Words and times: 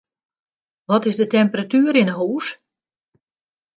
Wat 0.89 1.05
is 1.09 1.17
de 1.21 1.27
temperatuer 1.37 1.95
yn 2.01 2.09
'e 2.11 2.15
hûs? 2.19 2.47